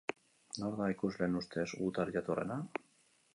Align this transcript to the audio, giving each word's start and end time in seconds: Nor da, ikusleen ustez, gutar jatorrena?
Nor 0.61 0.77
da, 0.79 0.87
ikusleen 0.93 1.37
ustez, 1.41 1.67
gutar 1.83 2.11
jatorrena? 2.17 2.59